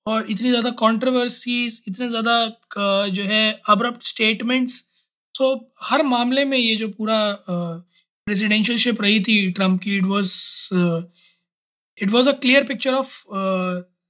और 0.06 0.30
इतनी 0.30 0.50
ज़्यादा 0.50 0.70
कंट्रोवर्सीज 0.70 1.84
इतने 1.88 2.08
ज़्यादा 2.08 2.56
जो 3.08 3.22
है 3.22 3.60
अब्रप्ट 3.68 4.02
स्टेटमेंट्स 4.02 4.84
सो 5.34 5.72
हर 5.82 6.02
मामले 6.02 6.44
में 6.44 6.58
ये 6.58 6.76
जो 6.76 6.88
पूरा 6.88 7.38
प्रेसिडेंशियलशिप 7.48 9.02
रही 9.02 9.20
थी 9.20 9.50
ट्रंप 9.50 9.80
की 9.80 9.96
it 9.96 10.04
was 10.04 10.34
it 11.98 12.10
was 12.10 12.28
a 12.28 12.32
clear 12.32 12.64
picture 12.64 12.94
of 12.94 13.22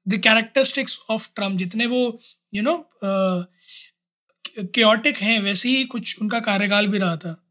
the 0.09 0.15
characteristics 0.15 0.99
of 1.11 1.29
Trump 1.35 1.59
जितने 1.59 1.87
वो 1.87 2.19
यू 2.55 2.63
नो 2.63 2.77
क्योटिक 4.59 5.17
हैं 5.17 5.41
वैसे 5.41 5.69
ही 5.69 5.85
कुछ 5.85 6.23
उनका 6.23 6.41
कार्यकाल 6.41 6.87
भी 6.87 6.99
रहा 6.99 7.17
था। 7.17 7.43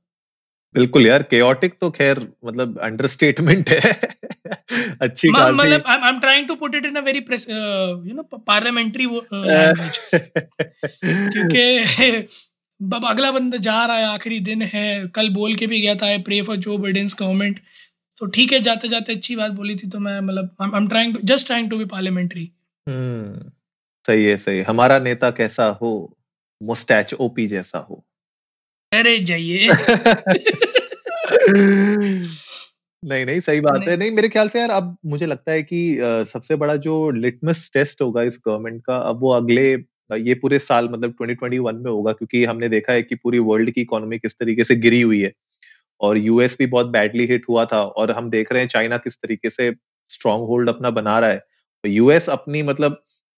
बिल्कुल 0.76 1.08
यार 1.08 1.24
केओटिक 1.24 1.74
तो 1.82 1.90
खैर 1.90 2.20
मतलब 2.46 2.80
अंडरस्टेटमेंट 2.80 3.70
है। 3.70 3.80
अच्छी 5.02 5.30
मतलब 5.30 5.84
I 5.88 6.10
am 6.10 6.20
trying 6.20 6.48
to 6.48 6.56
put 6.56 6.76
it 6.76 6.86
in 6.86 6.96
a 6.96 7.02
very 7.02 7.20
you 7.20 8.16
know 8.16 8.24
parliamentary 8.24 9.06
क्योंकि 11.34 12.28
अब 12.94 13.06
अगला 13.06 13.32
बंदा 13.32 13.58
जा 13.58 13.86
रहा 13.86 13.98
है 13.98 14.06
आखिरी 14.06 14.40
दिन 14.40 14.62
है 14.62 15.08
कल 15.08 15.30
बोल 15.30 15.56
के 15.56 15.68
भी 15.68 15.82
गया 15.82 15.96
था 15.96 16.06
आई 16.06 16.18
प्रे 16.18 16.42
फॉर 16.42 16.56
जो 16.56 16.78
बिडेंस 16.78 17.16
गवर्नमेंट 17.20 17.60
तो 18.18 18.26
ठीक 18.26 18.54
है 18.54 18.60
जाते 18.60 18.88
जाते 18.88 19.14
अच्छी 19.14 19.36
बात 19.36 19.52
बोली 19.52 19.76
थी 19.76 19.90
तो 19.90 20.00
मैं 20.00 20.20
मतलब 20.20 20.56
I 20.62 20.70
am 20.76 20.88
trying 20.88 21.18
just 21.24 21.46
trying 21.46 21.70
to 21.70 21.78
be 21.78 21.86
parliamentary 21.86 22.52
सही 24.08 24.26
है 24.26 24.38
सही 24.38 24.62
हमारा 24.62 25.00
नेता 25.00 25.32
कैसा 25.32 25.66
हो 25.66 26.18
मुस्टैच 26.64 27.14
ओपी 27.14 27.48
जैसा 27.48 27.80
हो। 27.80 28.06
अरे 28.94 29.20
जाइए। 29.20 29.70
नहीं 33.06 33.26
नहीं 33.26 33.40
सही 33.40 33.62
बात 33.62 33.80
नहीं। 33.80 33.90
है। 33.90 33.98
नहीं। 33.98 34.12
मेरे 34.12 34.30
ख्याल 34.30 34.50
से 34.50 34.60
यार 34.60 34.70
अब 34.70 34.98
मुझे 35.06 35.26
लगता 35.26 35.52
है 35.52 35.64
कि 35.64 36.00
आ, 36.00 36.24
सबसे 36.24 36.56
बड़ा 36.56 36.76
जो 36.76 37.10
लिटमस 37.10 37.72
टेस्ट 37.74 38.02
होगा 38.02 38.24
इस 38.24 38.40
गवर्नमेंट 38.48 38.84
का 38.86 38.98
अब 38.98 39.20
वो 39.22 39.30
अगले 39.32 39.74
ये 40.18 40.34
पूरे 40.34 40.60
साल 40.60 40.90
मतलब 40.90 41.16
2021 41.22 41.84
में 41.84 41.92
होगा 41.92 42.12
क्योंकि 42.12 42.46
हमने 42.46 42.70
देखा 42.70 42.94
है 42.94 43.02
कि 43.02 43.16
पूरी 43.16 43.40
वर्ल्ड 43.40 43.72
की 43.72 43.82
इकोनॉमी 43.82 44.20
किस 44.20 44.34
तरीके 44.34 44.64
से 44.64 44.76
गिरी 44.76 45.02
हुई 45.02 45.22
है। 45.22 45.34
और 46.02 46.18
यूएस 46.18 46.58
भी 46.60 46.66
बहुत 46.68 46.88
बैडली 46.90 47.26
हिट 47.28 47.46
हुआ 47.50 47.66
था 47.66 47.82
और 47.84 48.12
हम 48.12 48.30
देख 48.30 48.52
रहे 48.52 48.62
हैं 48.62 48.70
चाइना 48.70 48.98
किस 48.98 49.18
तरीके 49.18 49.50
से 49.50 49.72
स्ट्रॉन्ग 50.10 50.48
होल्ड 50.48 50.70
अपना 50.70 50.90
बना 50.92 51.20
रहा 51.20 51.30
है। 51.30 51.38
तो 51.38 51.90
यूएस 51.90 52.30
अपनी 52.30 52.64
मतलब 52.64 52.92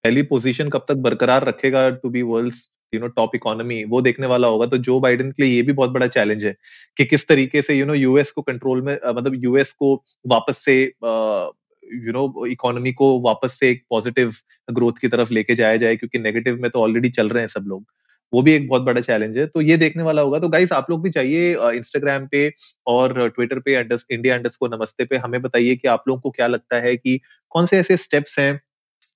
पहली 0.04 0.22
पोजीशन 0.26 0.70
कब 0.70 0.86
तक 0.90 0.96
बरकरार 1.00 1.46
रखेगा 1.48 1.90
to 1.92 2.10
be 2.10 2.22
world 2.24 2.54
you 2.94 3.00
know 3.00 3.08
top 3.10 3.36
economy 3.36 3.84
वो 3.86 4.02
देखने 4.02 4.28
वाला 4.28 4.48
होगा। 4.48 4.66
तो 4.66 4.78
जो 4.80 5.00
बाइडेन 5.00 5.32
के 5.32 5.44
लिए 5.44 5.56
ये 5.56 5.62
भी 5.62 5.74
बहुत 5.74 5.92
बड़ा 5.92 6.08
चैलेंज 6.08 6.46
है 6.46 6.56
कि 6.98 7.06
किस 7.06 7.28
तरीके 7.28 7.62
से 7.62 7.76
यू 7.76 7.86
नो 7.86 7.94
यूएस 7.94 8.32
को 8.32 8.42
कंट्रोल 8.42 8.82
में 8.82 8.94
मतलब 9.08 9.44
यूएस 9.44 9.72
को 9.74 9.94
वापस 10.28 10.64
से 10.66 10.82
यू 10.84 12.12
नो 12.14 12.46
इकोनॉमी 12.48 12.92
को 12.94 13.20
वापस 13.22 13.60
से 13.60 13.70
एक 13.70 13.84
पॉजिटिव 13.90 14.34
ग्रोथ 14.70 14.94
की 15.02 15.08
तरफ़ 15.08 15.34
लेके 15.34 15.56
जाया 15.56 15.78
जाए, 15.78 15.96
क्योंकि 15.96 16.20
नेगेटिव 16.20 16.58
में 16.62 16.70
तो 16.72 16.80
ऑलरेडी 16.80 17.10
चल 17.10 17.30
रहे 17.30 17.42
हैं 17.42 17.48
सब 17.48 17.66
लोग। 17.68 17.86
वो 18.34 18.42
भी 18.42 18.54
एक 18.54 18.68
बहुत 18.70 18.82
बड़ा 18.82 19.02
चैलेंज 19.02 19.38
है। 19.38 19.46
तो 19.48 19.62
ये 19.62 19.78
देखने 19.78 20.04
वाला 20.04 20.22
होगा। 20.22 20.40
तो 20.40 20.50
गाइस 20.50 20.72
आप 20.72 20.90
लोग 20.90 21.02
भी 21.04 21.10
चाहिए 21.10 21.56
इंस्टाग्राम 21.70 22.28
पे 22.28 22.52
और 22.88 23.28
ट्विटर 23.30 23.60
पे 23.60 23.76
इंडिया 24.12 24.36
अंडर्स 24.36 24.56
को 24.56 24.68
नमस्ते 24.68 25.06
पे 25.06 25.18
हमें 25.18 25.42
बताइए 25.42 25.76
कि 25.76 25.88
आप 25.88 26.04
लोगों 26.08 26.22
को 26.22 26.32
क्या 26.32 26.48
लगता 26.48 26.80
है 26.80 26.96
कि 26.98 27.20
कौन 27.52 27.66
से 27.66 27.78
ऐसे 27.78 27.98
स्टेप्स 27.98 28.40
हैं 28.40 28.60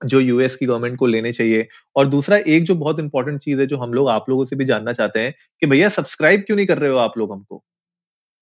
जो 0.06 0.20
यूएस 0.20 0.56
की 0.56 0.66
गवर्नमेंट 0.66 0.98
को 0.98 1.06
लेने 1.06 1.32
चाहिए। 1.34 1.68
और 1.96 2.08
दूसरा 2.08 2.38
एक 2.38 2.64
जो 2.64 2.76
बहुत 2.76 3.00
इंपॉर्टेंट 3.00 3.40
चीज़ 3.42 3.60
है 3.60 3.66
जो 3.68 3.78
हम 3.78 3.94
लोग 3.94 4.10
आप 4.10 4.30
लोगों 4.30 4.46
से 4.46 4.56
भी 4.56 4.66
जानना 4.66 4.94
चाहते 4.94 5.20
हैं 5.20 5.34
कि 5.62 5.68
भैया 5.68 5.90
सब्सक्राइब 5.90 6.42
क्यों 6.42 6.58
नहीं 6.58 6.68
कर 6.68 6.78
रहे 6.78 6.92
हो 6.92 6.98
आप 6.98 7.18
लोग 7.18 7.32
हमको? 7.32 7.64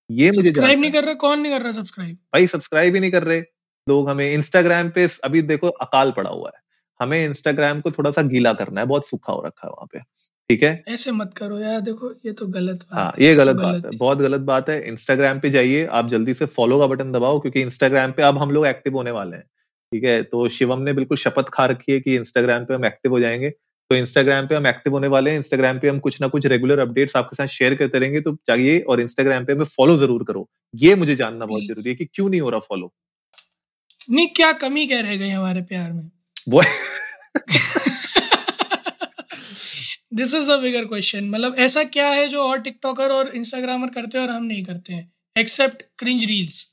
ये 0.10 0.30
मुझे 0.30 0.50
सब्सक्राइब 0.50 0.80
नहीं 0.80 0.92
कर 0.92 1.04
रहे 1.04 1.16
कौन 1.16 1.40
नहीं 1.40 1.54
कर 1.54 1.62
रहा 1.62 1.72
सब्सक्राइब 1.72 2.16
भाई 2.34 2.48
सब्सक्राइब 2.48 2.96
ही 2.96 3.02
नहीं 3.02 3.12
कर 3.12 3.24
रहे 3.24 3.40
लोग 3.88 4.10
हमें। 4.10 4.32
इंस्टाग्राम 4.34 4.90
पे 4.90 5.08
अभी 5.24 5.42
देखो 5.44 5.70
अकाल 5.82 6.12
पड़ा 6.12 6.30
हुआ 6.30 6.52
है। 6.56 6.62
हमें 7.00 7.24
इंस्टाग्राम 7.26 7.82
को 7.82 7.92
थोड़ा 7.92 8.12
सा 8.12 8.22
गीला 8.22 8.54
करना 8.54 8.82
है 8.82 8.88
बहुत 8.88 9.08
सूखा 9.08 9.34
हो 9.34 9.44
रखा 9.46 9.68
है 9.68 9.72
वहाँ 9.72 9.88
पे। 9.94 10.00
ठीक 10.50 10.64
है? 10.64 10.84
ऐसे 10.88 11.12
मत 11.12 11.34
करो 11.38 11.60
यार 11.60 11.82
देखो 11.82 12.12
ये 12.26 12.32
तो 12.32 12.46
गलत 12.48 12.78
बात 12.80 13.00
हाँ 13.00 13.12
ये 13.20 13.34
गलत 13.36 13.56
तो 13.56 13.64
बात 13.64 13.86
है 13.86 13.92
बहुत 13.98 14.18
गलत 14.18 14.42
बात 14.42 14.70
है। 14.70 14.82
इंस्टाग्राम 14.88 15.40
पे 15.40 15.50
जाइए 15.50 15.86
आप 15.86 16.08
जल्दी 16.08 16.34
से 16.34 16.46
फॉलो 16.46 16.80
का 16.80 16.88
बटन 16.88 17.12
दबाओ 17.12 17.40
क्योंकि 17.40 17.62
इंस्टाग्राम 17.62 18.12
पे 18.12 18.24
अब 18.24 18.38
हम 18.38 18.52
लोग 18.52 18.66
एक्टिव 18.68 18.94
होने 18.94 19.12
वाले 19.12 19.38
हैं 19.38 19.44
ठीक 19.92 20.04
है? 20.04 20.22
तो 20.24 20.48
शिवम 20.50 20.82
ने 20.82 20.94
बिल्कुल 20.94 21.18
शपथ 21.18 21.50
खा 21.54 21.66
रखी 21.66 21.92
है 21.92 22.00
कि 22.00 22.16
इंस्टाग्राम 22.16 22.66
पे 22.66 22.74
हम 22.74 22.86
एक्टिव 22.86 23.12
हो 23.12 23.20
जाएँगे। 23.20 23.50
तो 23.90 23.96
इंस्टाग्राम 23.96 24.48
पे 24.48 24.56
हम 24.56 24.68
एक्टिव 24.68 24.94
होने 24.94 25.08
वाले 25.08 25.30
हैं 25.30 25.38
इंस्टाग्राम 25.38 25.80
पे 25.80 25.90
हम 25.90 26.00
कुछ 26.00 26.22
ना 26.22 26.28
कुछ 26.28 26.46
रेगुलर 26.46 26.80
अपडेट्स 26.80 27.16
आपके 27.16 27.36
साथ 27.36 27.48
शेयर 27.48 27.76
करते 27.76 28.00
रहेंगे 28.00 28.22
तो 28.22 28.36
चाहिए 28.48 28.80
और 28.80 29.02
इंस्टाग्राम 29.02 29.46
पे 29.46 29.54
हमें 29.54 29.66
फॉलो 29.66 29.98
ज़रूर 29.98 30.24
करो। 30.24 30.48
ये 30.76 30.96
मुझे 30.96 31.16
जानना 31.16 31.46
बहुत 31.46 31.64
ज़रूरी 31.64 31.90
है 31.90 31.96
कि 31.96 32.06
क्यों 32.06 32.30
नहीं 32.30 32.42
हो 32.42 32.50
रहा 32.50 32.60
फॉलो 32.60 32.94
नहीं 34.12 34.28
क्या 34.28 34.52
कमी 34.52 34.86
क्या 34.88 35.00
रह 35.02 35.16
गई 35.16 35.30
हमारे 35.30 35.62
प्यार 35.62 35.92
में? 35.94 36.10
वो 36.50 36.62
this 40.12 40.34
is 40.36 40.50
the 40.52 40.60
bigger 40.60 40.86
question 40.86 41.30
मतलब 41.30 41.56
ऐसा 41.60 41.84
क्या 41.84 42.08
है 42.10 42.28
जो 42.28 42.44
और 42.44 42.62
टिकटॉकर 42.62 43.12
और 43.12 43.28
इंस्टाग्रामर 43.36 43.88
करते 43.88 44.18
हैं 44.18 44.28
और 44.28 44.34
हम 44.34 44.44
नहीं 44.44 44.64
करते 44.66 44.94
हैं? 44.94 45.12
एक्सेप्ट 45.36 45.84
क्रिंज 45.98 46.24
रील्स 46.26 46.66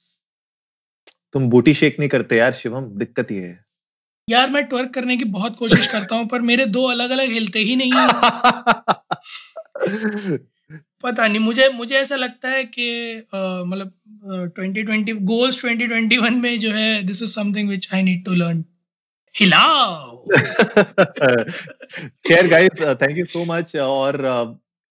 तुम 1.34 1.48
बूटी 1.50 1.74
शेक 1.74 1.98
नहीं 1.98 2.08
करते 2.08 2.36
यार 2.36 2.52
शिवम 2.52 2.84
दिक्कत 2.98 3.32
ये 3.32 3.40
है। 3.40 3.64
यार 4.28 4.50
मैं 4.50 4.62
ट्वर्क 4.64 4.90
करने 4.94 5.16
की 5.16 5.24
बहुत 5.24 5.56
कोशिश 5.56 5.86
करता 5.86 6.16
हूँ 6.16 6.26
पर 6.26 6.40
मेरे 6.40 6.66
दो 6.66 6.82
अलग 6.90 7.10
अलग 7.10 7.30
हिलते 7.30 7.58
ही 7.58 7.76
नहीं 7.76 7.92
है। 7.92 8.06
पता 11.02 11.26
नहीं 11.26 11.38
मुझे 11.38 11.68
मुझे 11.68 11.94
ऐसा 11.94 12.16
लगता 12.16 12.48
है 12.48 12.64
कि 12.64 12.86
मतलब 13.34 13.92
twenty 14.56 14.82
twenty 14.82 15.12
goals 15.12 15.60
twenty 15.60 15.86
twenty 15.86 16.18
one 16.18 16.34
में 16.34 16.58
जो 16.58 16.70
है 16.70 17.02
this 17.02 17.22
is 17.22 17.30
something 17.30 17.68
which 17.68 17.88
I 17.94 18.02
need 18.02 18.24
to 18.24 18.34
learn 18.34 18.64
हिलाओ 19.36 20.24
खैर 22.28 22.46
guys 22.48 22.80
thank 23.02 23.18
you 23.18 23.24
so 23.24 23.44
much 23.44 23.76
और 23.76 24.16
uh, 24.24 24.46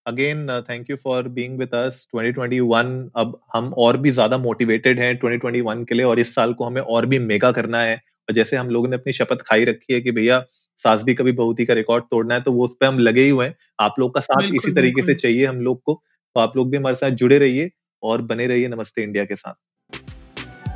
again 0.06 0.46
thank 0.70 0.90
you 0.90 0.96
for 0.96 1.28
being 1.28 1.58
with 1.58 1.74
us 1.74 2.06
2021 2.16 3.08
अब 3.16 3.40
हम 3.54 3.72
और 3.78 3.96
भी 3.96 4.10
ज़्यादा 4.10 4.38
मोटिवेटेड 4.38 5.00
हैं 5.00 5.18
2021 5.20 5.84
के 5.88 5.94
लिए 5.94 6.04
और 6.04 6.18
इस 6.18 6.34
साल 6.34 6.52
को 6.52 6.64
हमें 6.64 6.80
और 6.82 7.06
भी 7.06 7.18
मेगा 7.18 7.50
करना 7.52 7.80
है। 7.80 7.96
और 7.96 8.34
जैसे 8.34 8.56
हम 8.56 8.68
लोगों 8.68 8.88
ने 8.88 8.96
अपनी 8.96 9.12
शपथ 9.12 9.42
खाई 9.46 9.64
रखी 9.64 9.94
है 9.94 10.00
कि 10.00 10.10
भैया 10.10 10.44
सास 10.80 11.02
भी 11.02 11.14
कभी 11.14 11.32
बहुत 11.32 11.60
ही 11.60 11.64
का 11.64 11.74
रिकॉर्ड 11.74 12.04
तोड़ना 12.04 12.34
है 12.34 12.40
तो 12.40 12.52
वो 12.52 12.64
उस 12.64 12.76
पर 12.80 12.86
हम 12.86 12.98
लगे 12.98 13.22
ही 13.22 13.30
हुए 13.30 13.46
हैं। 13.46 13.54
आप 13.80 13.94
लोग 13.98 14.14
का 14.14 14.20
साथ 14.20 14.54
इसी 14.54 14.72
तरीके 14.72 15.02
से 15.02 15.14
चाहिए 15.14 15.46
हम 15.46 15.56
लोग 15.56 15.82
को। 15.82 15.94
तो 16.36 16.40
आप 16.40 16.56
लोग 16.56 16.70
भी 16.70 16.76
हमारे 16.76 16.96
साथ 16.96 17.10
जुड़े 17.10 17.38
रहिए 17.38 17.70
और 18.02 18.22
बने 18.22 18.46
रहिए 18.46 18.68
नमस्ते 18.68 19.02
इंडिया 19.02 19.24
के 19.24 19.36
साथ। 19.36 19.96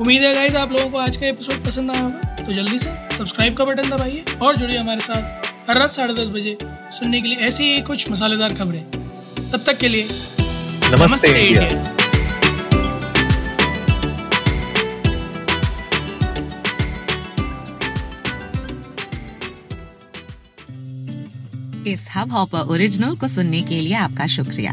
उम्मीद 0.01 0.23
है 0.23 0.35
गाइज़ 0.35 0.57
आप 0.57 0.73
लोगों 0.73 0.91
को 0.91 0.99
आज 0.99 1.17
का 1.17 1.27
एपिसोड 1.27 1.65
पसंद 1.65 1.91
आया 1.91 2.01
होगा। 2.01 2.30
तो 2.51 2.55
जल्दी 2.55 2.79
से 2.79 2.91
सब्सक्राइब 3.17 3.57
का 3.57 3.65
बटन 3.65 3.91
दबाइए 3.91 4.25
और 4.43 4.57
जुड़िए 4.57 4.79
हमारे 4.79 5.01
साथ 5.01 5.69
हर 5.69 5.79
रात 5.79 5.91
साढ़े 5.93 6.15
दस 6.15 6.31
बजे 6.31 6.57
सुनने 6.93 7.21
के 7.23 7.29
लिए 7.29 7.39
ऐसी 7.49 7.65
ही 7.65 7.81
कुछ 7.83 8.11
मसालेदार 8.11 8.55
खबरें। 8.55 8.83
तब 9.51 9.63
तक 9.67 9.79
के 9.79 9.89
लिए 9.89 10.03
नमस्ते, 10.03 11.07
नमस्ते 11.07 11.29
इंडिया, 11.29 11.63
इंडिया। 11.63 11.95
इस 21.93 22.07
हब 22.17 22.33
हॉपर 22.33 22.73
ओरिजिनल 22.73 23.17
को 23.17 23.29
सुनने 23.29 23.61
के 23.63 23.81
लिए 23.81 23.95
आपका 23.97 24.27
शुक्रिया। 24.27 24.73